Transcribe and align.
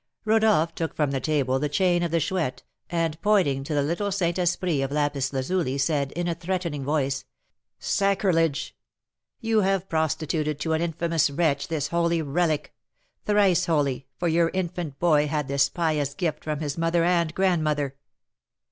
Rodolph 0.25 0.73
took 0.73 0.95
from 0.95 1.11
the 1.11 1.19
table 1.19 1.59
the 1.59 1.69
chain 1.69 2.01
of 2.01 2.09
the 2.09 2.19
Chouette, 2.19 2.63
and 2.89 3.21
pointing 3.21 3.63
to 3.63 3.75
the 3.75 3.83
little 3.83 4.11
Saint 4.11 4.39
Esprit 4.39 4.81
of 4.81 4.91
lapis 4.91 5.31
lazuli 5.31 5.77
said, 5.77 6.11
in 6.13 6.27
a 6.27 6.33
threatening 6.33 6.83
voice: 6.83 7.23
"Sacrilege! 7.77 8.75
You 9.41 9.61
have 9.61 9.87
prostituted 9.87 10.59
to 10.61 10.73
an 10.73 10.81
infamous 10.81 11.29
wretch 11.29 11.67
this 11.67 11.89
holy 11.89 12.19
relic, 12.23 12.73
thrice 13.27 13.67
holy, 13.67 14.07
for 14.17 14.27
your 14.27 14.49
infant 14.55 14.97
boy 14.97 15.27
had 15.27 15.47
this 15.47 15.69
pious 15.69 16.15
gift 16.15 16.43
from 16.43 16.61
his 16.61 16.79
mother 16.79 17.03
and 17.03 17.31
grandmother!" 17.35 17.95